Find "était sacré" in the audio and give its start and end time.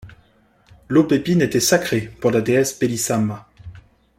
1.43-2.11